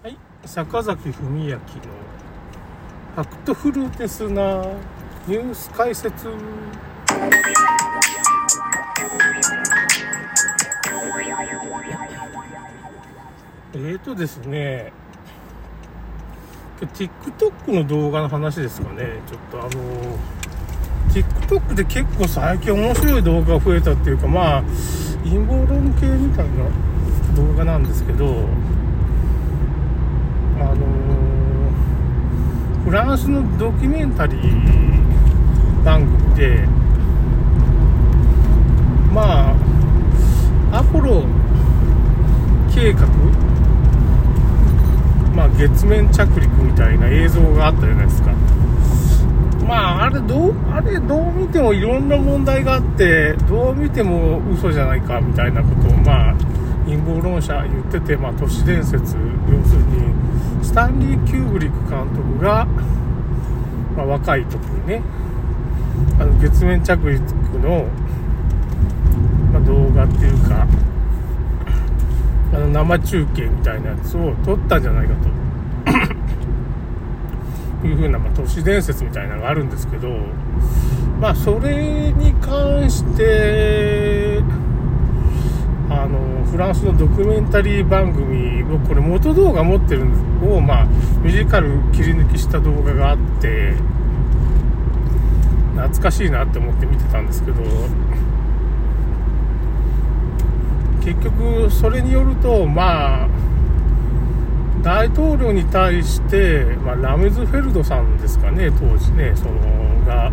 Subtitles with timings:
[0.00, 4.64] はい、坂崎文明のファクトフルですな
[5.26, 6.28] ニュース解説。
[13.74, 14.92] えーとですね、
[16.80, 19.70] TikTok の動画の話ですかね、ちょっとあの
[21.12, 24.62] TikTok で結構最近面白い動画が増えたっていうか、まあ、
[25.24, 26.70] 陰謀論系みたいな
[27.34, 28.46] 動画なんですけど、
[30.60, 30.76] あの
[32.88, 36.66] フランスのドキュメンタリー番組で、
[39.12, 39.54] ま
[40.72, 41.26] あ、アポロ
[42.74, 43.06] 計画、
[45.34, 48.32] まあ、月面着陸みたいな映像があったじゃないですか。
[49.66, 56.34] まあ、あれどう、あれどう見てもいろんな問題があって、どう見ても嘘じゃないかみたいなことを、まあ、
[56.86, 59.14] 陰謀論者言ってて、まあ、都市伝説、
[59.52, 59.77] 要する、
[60.68, 62.66] スタンリー・キューブリック監督が、
[63.96, 65.02] まあ、若い時にね、
[66.20, 67.18] あの月面着陸
[67.58, 67.86] の、
[69.50, 70.66] まあ、動画っていうか、
[72.52, 75.14] あの生中継みたいなやつを撮ったんじゃないか
[77.80, 77.88] と。
[77.88, 80.10] いうふうな、まあ、都市伝説みたいなのがあるんですけど、
[81.18, 84.27] まあ、それに関して、
[86.50, 90.84] フランスのドキュメンタリー番組をこれ元動画持ってるのを、まあ、
[91.22, 93.74] ミュージカル切り抜きした動画があって
[95.74, 97.62] 懐かしいなって思って見てたんですけど
[101.04, 103.28] 結局それによるとまあ
[104.82, 109.52] 大統領に対して、まあ、ラムズフェルドさんですかね当時ねその
[110.06, 110.30] が、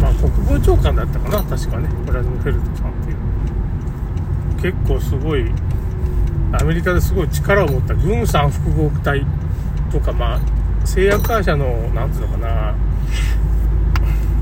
[0.00, 3.16] まあ、国防長官だったかな確かねラムズフェルドさんっていう。
[4.64, 5.44] 結構すごい
[6.58, 9.26] アメリカですごい力を持った軍産複合体
[9.92, 12.74] とかまあ製薬会社の何ていうのかな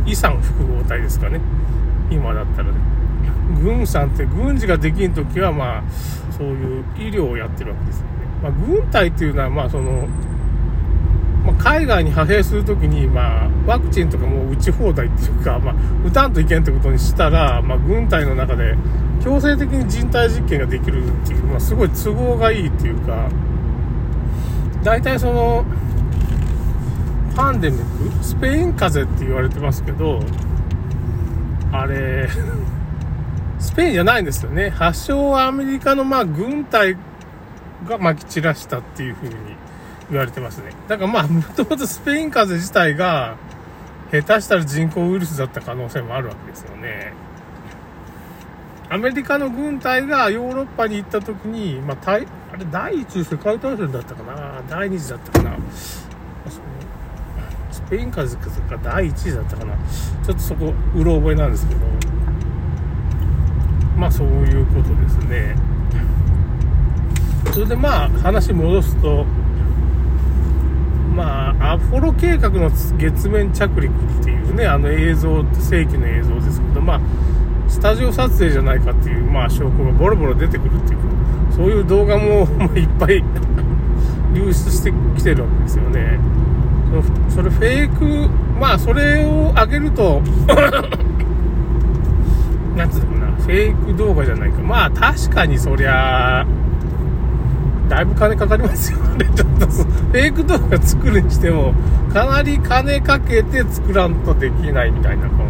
[0.07, 1.41] 遺産複合体ですかね。
[2.09, 2.75] 今だったらね。
[3.61, 5.83] 軍産って軍事ができん時はまあ
[6.31, 8.11] そういう医療をやってるわけですよね、
[8.45, 10.07] まあ、軍隊っていうのはまあその、
[11.45, 15.75] まあ、海外に派兵する時にまあワクチンとかも打ち放題っていうか、まあ、
[16.07, 18.77] 打たんといけんってことにしたら、まあ、軍隊の中で
[19.23, 23.29] 強制的に人体実験ができるっていう、まあ、すごい都合がいいっていうか
[24.83, 25.65] 大体その
[27.37, 30.21] パンデミックスペイン風邪って言われてますけど
[31.73, 32.29] あれ
[33.59, 34.71] スペインじゃないんですよね。
[34.71, 36.97] 発祥はアメリカのまあ軍隊
[37.89, 39.37] がまき散らしたっていう風に
[40.11, 40.73] 言われてますね。
[40.89, 43.37] だからまあもともとスペイン風邪自体が
[44.11, 47.13] 下手したら人工ウイルスだった可能性もあるわけですよね。
[48.93, 52.27] アメリカの軍隊がヨーロッパに行った時に、まあ、あれ
[52.71, 54.63] 第一次世界大戦だったかな？
[54.69, 55.57] 第二次だったかな？
[55.71, 56.05] ス
[57.89, 59.75] ペイン風邪が第一次だったかな？
[60.23, 61.81] ちょっとそこうろ覚えなんですけど。
[63.97, 65.57] まあそういうことですね。
[67.55, 69.25] それでまあ話戻すと
[71.17, 77.01] まあアポロ計画の月面着陸っていうねあの映像正規の映像ですけどまあ
[77.73, 80.99] スタジオ撮影じゃないかっていう、まあ、証拠がボロボロ出てくるっていう
[81.51, 82.47] そういう動画も
[82.77, 83.25] いっぱい
[84.35, 86.21] 流出してきてるわけですよね。
[87.31, 88.29] それフェイク
[88.61, 90.21] まあそれを上げると
[92.77, 94.61] なんつうのかなフェイク動画じゃないか。
[94.63, 96.45] まあ確かにそりゃ
[97.89, 99.25] だいぶ金かかりますよね。
[99.35, 101.73] ちょっとフェイク動画作るにしても
[102.13, 105.47] かなり金かけて作らんとできないみたいな感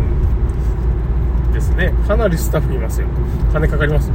[1.74, 3.06] ですねかなりスタッフいますよ
[3.52, 4.10] 金かかります。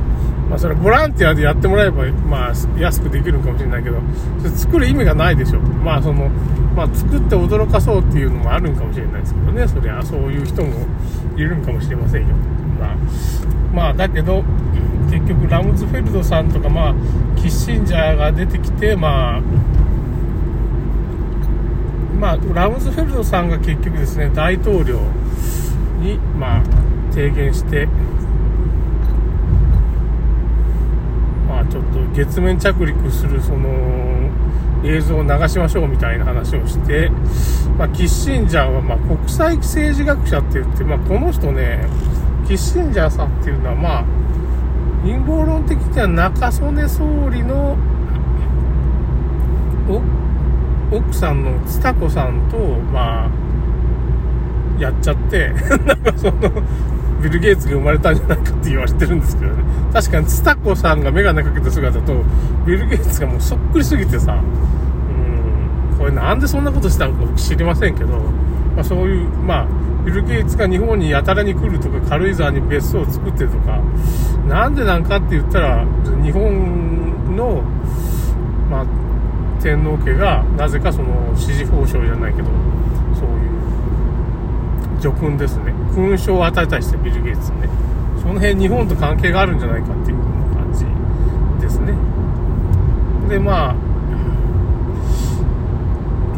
[0.50, 3.97] まあそれボランティアでやってもらえばまあ安くできるかもしれないけど
[4.40, 5.59] それ作る意味がないでしょ。
[5.59, 6.29] まあその
[6.75, 9.67] まあ作って驚かそうっていうのもあるんかもしれないですけどね。
[9.67, 10.85] そりゃそういう人も
[11.35, 12.35] いるんかもしれませんよ。
[12.79, 12.96] まあ
[13.73, 14.44] まあだけど
[15.12, 16.96] 結局ラムズフェルドさんとかまあ
[17.35, 19.41] キッシンジャーが出てきてまあ
[22.20, 24.99] まあラムズフェルドさんが結局ですね大統領
[25.99, 26.64] にまあ
[27.17, 27.87] 提言して
[31.47, 34.29] まあちょっと月面着陸するその
[34.85, 37.09] 映像を流しましょうみたいな話をして、
[37.75, 41.87] まあ、キッシンジャーはま国際政治学者って言って、まあ、この人ね
[42.47, 44.05] キッシンジャーさんっていうのはまあ
[45.02, 47.75] 陰謀論的には中曽根総理の
[50.91, 53.47] 奥さんのつた子さんとまあ
[54.79, 55.49] やっちゃって
[55.85, 56.52] なんかその
[57.28, 59.64] ビル・ゲイツが生まれたんじゃないかって言われてるんですけどね。
[59.91, 62.24] 確かにツタコさんがメガネかけた姿と、
[62.66, 68.18] ビル・ゲイツがもうそっくりすぎてさ、うん、これなんでそんなことしたのか僕知りませんけど、
[68.76, 69.68] まあ、そういう、まあ、
[70.06, 73.82] ビル・ゲイツが日本にやたらに来るとか、軽井沢に別荘を作ってるとか、
[74.47, 75.85] なんでなんかって言ったら、
[76.24, 77.62] 日本の、
[78.72, 78.85] まあ、
[79.62, 82.47] 天皇家がなぜかその支持報奨じゃないけど、
[84.99, 85.73] 叙勲ですね。
[85.91, 87.70] 勲章を与えたりして、ビル・ゲイツね。
[88.22, 90.17] その辺日本と関係があるんじゃないかっていう
[90.55, 90.85] 感じ
[91.61, 91.94] ですね。
[93.29, 93.76] で、まあ、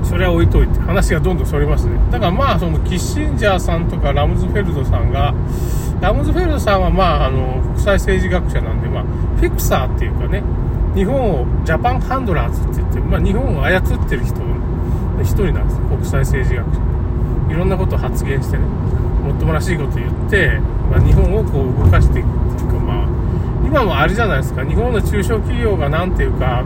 [0.04, 2.00] それは置いといて、話がどんどんそれますね。
[2.12, 5.34] だからまあ、そのキッシンジャーさんとかラムズフェルドさんが、
[6.02, 9.04] ラムズフェルドさんはまあ、あの、国際政治学者なんで、まあ、
[9.38, 10.44] フィクサーっていうかね、
[10.96, 14.36] 日本をジャパンハンドラーズって言って、まあ、日本を操ってる人、
[15.22, 16.79] 一人なんです国際政治学者。
[17.50, 20.60] いろんなことを発言してね、もっともらしいこと言って、
[20.90, 23.07] まあ、日本をこう動かしていくっていうか、まあ、
[23.66, 26.63] 今もあれじゃないですか、日本の中小企業がなんていうか、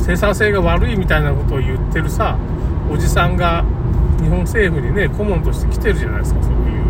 [0.00, 2.36] 生産性が悪いみたいなことを言ってるさ
[2.90, 3.64] おじさんが
[4.20, 6.42] 日本政府にね顧問として来てるじゃないですか。
[6.42, 6.82] そういう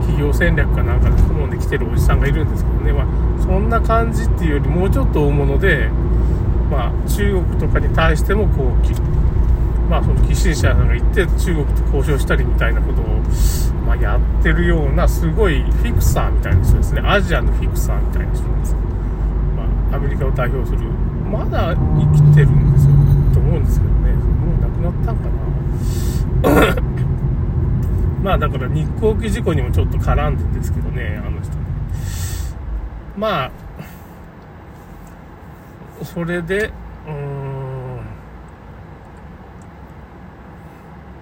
[0.00, 3.06] 企業戦略かなんかで顧問で来てるおじさんがいるんですけどね、まあ、
[3.42, 5.88] そんな感じっていうよりもうちょっと大物で、
[6.70, 8.86] まあ、中国とかに対してもこう
[9.88, 13.04] まあ、そのキッシンシャーさんが行って中国と交渉したりみたいなことを、
[13.86, 17.02] まあ、やってるようなすごいフィクサーみたいな人ですね。
[17.04, 19.62] アジアのフィクサーみたいな人です、ま
[19.92, 20.78] あ、アメリカを代表する
[21.30, 22.94] まだ生きてるんですよ
[23.32, 24.12] と思うんですけどね。
[24.12, 25.28] もう亡くなったんか
[26.74, 26.82] な
[28.22, 31.50] まあだから日航機事故にもちょっと絡んでんですけどねあの人。
[31.50, 31.56] ね
[33.16, 33.50] まあ
[36.02, 36.72] それで
[37.06, 37.45] うーん。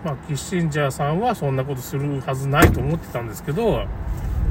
[0.04, 3.86] まあキッシンジャーさんはそんなことするはずないと思ってたんですけど、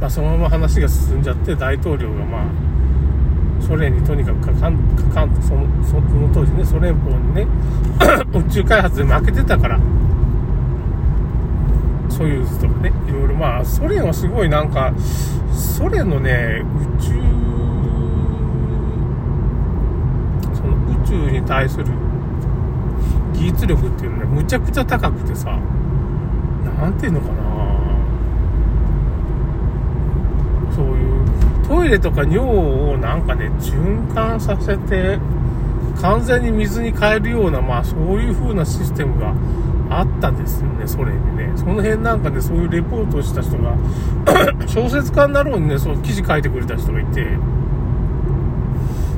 [0.01, 2.45] まあ、そのまま話が進んじゃって大統領がまあ
[3.61, 7.47] ソ連にとにかくかかんかかんそのその当時ねソ連邦にね
[8.33, 9.79] 宇宙開発で負けてたから
[12.09, 14.91] ソユーズとかねいろいろまあソ連はすごいなんか
[15.53, 16.63] ソ連のね
[16.97, 17.09] 宇宙
[20.53, 20.73] その
[21.03, 21.85] 宇宙に対する
[23.43, 25.59] 技術力っていうのはむちゃくちゃ高くてさ
[26.77, 27.43] 何ていうのかな
[30.73, 35.17] そういうトイレとか尿をなんかね、循環させて、
[36.01, 39.33] 完全に水に変えるような、まあそういう風なシステムが
[39.89, 41.53] あったんですよね、それでね。
[41.55, 43.75] その辺なんかね、そういうレポートをした人が
[44.67, 47.27] 小説家になろうにね、その記事書いてくれた人がいて、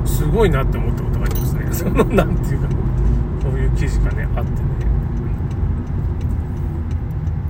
[0.04, 1.66] すごいなって思ったことがありますね。
[1.72, 2.68] その、なんていうか、
[3.66, 4.56] う記事がね、あってね。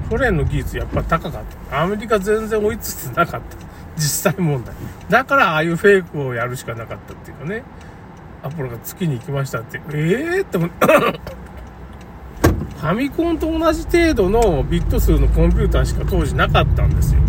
[0.09, 1.83] ソ連の技術やっぱ高かった。
[1.83, 3.57] アメリカ全然追いつつなかった。
[3.97, 4.75] 実際問題。
[5.09, 7.63] だからああいうフェイクをやるしかなかったっていうかね。
[8.43, 9.81] アポロが月に行きましたって。
[9.93, 10.87] ええー、って思って。
[12.77, 17.21] ファミコンと同じ程度のビット数のコンピューターしか当時なかったんですよ。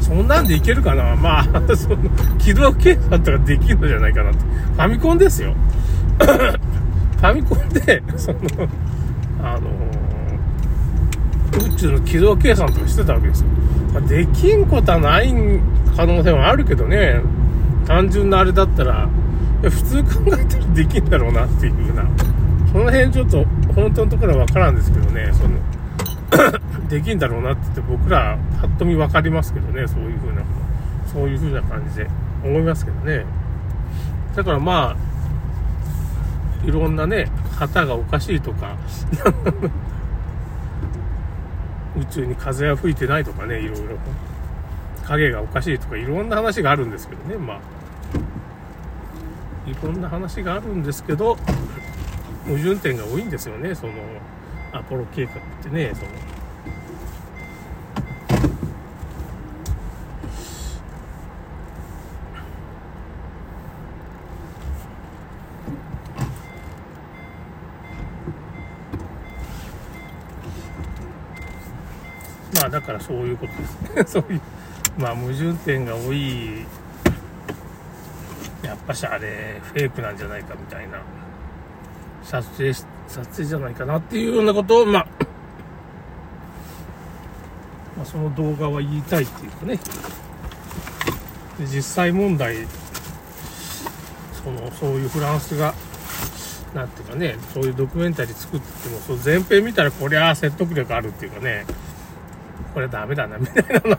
[0.00, 1.16] そんなんでいけるかな？
[1.16, 1.44] まあ、
[1.76, 1.96] その、
[2.38, 4.38] 軌道計算とかできるのじゃないかなって。
[4.40, 5.54] ファミコンですよ。
[7.16, 8.38] ファミコンで、その、
[9.42, 9.70] あの
[11.66, 13.48] 宇宙の軌道計算とかしてたわけですよ。
[13.92, 15.32] まあ、できんことはない
[15.96, 17.20] 可能性はあるけどね、
[17.86, 19.08] 単純なあれだったら、
[19.62, 22.04] 普通考えたらできんだろうなっていうふうな、
[22.72, 25.58] その辺ちょっと本当のところは分からんですけどね、その
[26.88, 30.42] できんだろうなって言って僕らぱっと見分かりますけどね、そういうふうな、
[31.06, 32.08] そういうふうな感じで
[32.44, 33.24] 思いますけどね。
[34.34, 35.13] だからまあ、
[36.66, 38.76] いろんなね、旗がおかしいとか
[41.96, 43.84] 宇宙に風は吹いてないとかねいろいろ。
[45.04, 47.60] 影がおかしいとかいろんな話があるんですけどねまあ。
[49.66, 51.36] いろんな話があるんですけど
[52.46, 53.92] 矛盾点が多いんですよねその
[54.72, 56.08] アポロ計画ってねその
[72.54, 74.16] まあだからそういうことです。
[74.18, 74.40] ね そういう
[74.98, 76.66] まあ矛盾点が多い。
[78.62, 80.98] やっぱしあれフェイクなんじゃないかみたいな。
[82.22, 82.86] 撮影撮
[83.30, 85.06] 影じゃないかなっていうようなことをまあ
[87.96, 89.78] まあ、その動画は言いたいっていうかね。
[91.58, 92.56] で実際問題
[94.42, 95.74] そのそういうフランスが
[96.74, 101.64] なんていうかねそういうドキュメンタリー作っててもその前編見たらこりゃ説得力あるっていうかね。
[102.74, 103.98] これダメだな、みたいな、なん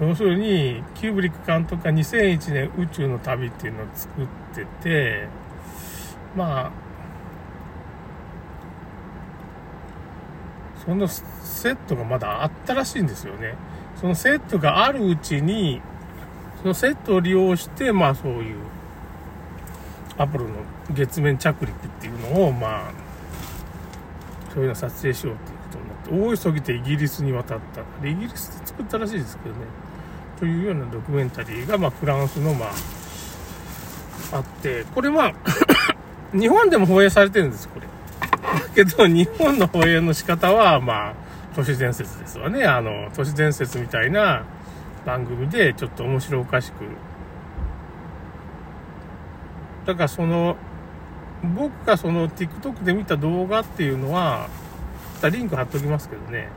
[0.00, 5.28] 要するに、キューブリック監督が2001年宇宙の旅っていうのを作ってて、
[6.36, 6.72] まあ、
[10.84, 13.54] そのセットがまだあったらしいんですよね。
[13.96, 15.80] そのセットがあるうちに、
[16.62, 18.56] そのセットを利用して、まあそういう、
[20.18, 20.50] アポロの
[20.90, 22.92] 月面着陸っていうのを、まあ、
[24.52, 25.58] そういうの撮影しようっていう、
[26.10, 28.06] 大急ぎでイギリスに渡った。
[28.06, 29.60] イギリスで作ったらしいですけどね。
[30.38, 32.70] というようなドキュメンタリーが、まあ、フランスの、まあ、
[34.36, 35.32] あって、これまあ
[36.36, 37.86] 日本でも放映されてるんです、これ。
[37.86, 41.14] だけど、日本の放映の仕方は、まあ、
[41.54, 42.64] 都市伝説ですわね。
[42.64, 44.42] あの、都市伝説みたいな
[45.06, 46.84] 番組で、ちょっと面白おかしく。
[49.86, 50.56] だからその、
[51.56, 54.48] 僕がその TikTok で見た動画っていうのは、
[55.28, 56.48] リンク貼っときますけどね、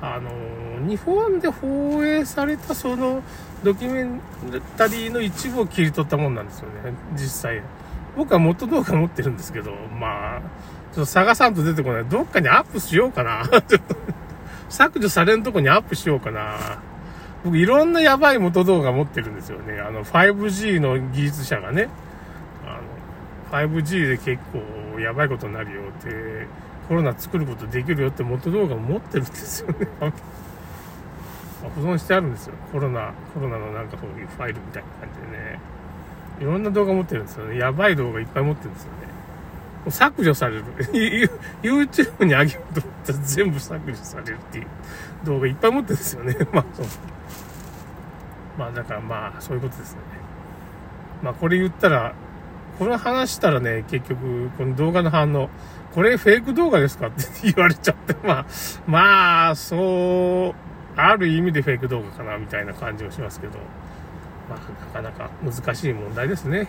[0.00, 0.30] あの、
[0.88, 3.22] 日本で放映されたその
[3.62, 4.20] ドキュメン
[4.76, 7.62] タリーの一部を切り取ったもんなんですよね、実際。
[8.16, 10.40] 僕は元動画持ってるんですけど、まあ、
[10.92, 12.04] ちょっと探さんと出てこない。
[12.04, 13.46] どっかにアップしようかな。
[13.48, 13.78] ちょっと、
[14.68, 16.56] 削除されんとこにアップしようかな。
[17.44, 19.80] 僕いろんなやばい元動画持ってるんですよね。
[19.80, 21.88] あの、5G の技術者がね、
[23.52, 26.46] あの、5G で結構やばいことになるよって、
[26.92, 29.88] コロナ作ることできるよって元動画持ってるんですよね。
[31.74, 32.54] 保存してあるんですよ。
[32.70, 35.58] コロナ、コロナのなんかそういうファイルみたいな感じでね。
[36.38, 37.56] いろんな動画持ってるんですよね。
[37.56, 38.98] やばい動画いっぱい持ってるんですよね。
[39.06, 40.64] もう削除される。
[41.62, 44.66] YouTube に上げようと思ったら全部削除されるっていう
[45.24, 46.36] 動画いっぱい持ってるんですよね。
[46.52, 46.86] まあそう。
[48.58, 50.00] まあだからまあそういうことですね。
[51.22, 52.12] まあこれ言ったら、
[52.78, 55.48] これ話したらね、結局この動画の反応、
[55.94, 58.46] これフェイク動画ですかって 言われちゃって、まあ、
[58.86, 63.58] まあ、そう、ある意味でフェイク動画かなみたいな感じもしますけど。
[64.48, 66.66] まあ、なかなか難しい問題ですね。